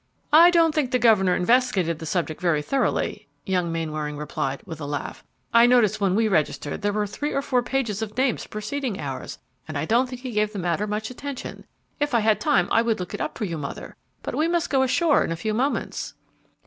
"I 0.33 0.49
don't 0.49 0.73
think 0.73 0.89
the 0.89 0.97
governor 0.97 1.35
investigated 1.35 1.99
the 1.99 2.07
subject 2.07 2.41
very 2.41 2.63
thoroughly," 2.63 3.27
young 3.45 3.71
Mainwaring 3.71 4.17
replied, 4.17 4.63
with 4.65 4.81
a 4.81 4.87
laugh. 4.87 5.23
"I 5.53 5.67
noticed 5.67 6.01
when 6.01 6.15
we 6.15 6.27
registered 6.27 6.81
there 6.81 6.91
were 6.91 7.05
three 7.05 7.33
or 7.33 7.43
four 7.43 7.61
pages 7.61 8.01
of 8.01 8.17
names 8.17 8.47
preceding 8.47 8.99
ours, 8.99 9.37
and 9.67 9.77
I 9.77 9.85
don't 9.85 10.09
think 10.09 10.23
he 10.23 10.31
gave 10.31 10.53
the 10.53 10.57
matter 10.57 10.87
much 10.87 11.11
attention. 11.11 11.65
If 11.99 12.15
I 12.15 12.21
had 12.21 12.41
time 12.41 12.67
I 12.71 12.81
would 12.81 12.99
look 12.99 13.13
it 13.13 13.21
up 13.21 13.37
for 13.37 13.45
you, 13.45 13.59
mother, 13.59 13.95
but 14.23 14.33
we 14.33 14.47
must 14.47 14.71
go 14.71 14.81
ashore 14.81 15.23
in 15.23 15.31
a 15.31 15.35
few 15.35 15.53
moments." 15.53 16.15